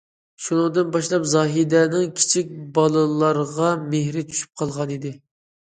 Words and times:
شۇنىڭدىن 0.43 0.87
باشلاپ 0.95 1.27
زاھىدەنىڭ 1.33 2.09
كىچىك 2.21 2.57
بالىلارغا 2.79 3.73
مېھرى 3.87 4.29
چۈشۈپ 4.33 4.63
قالغانىدى. 4.63 5.19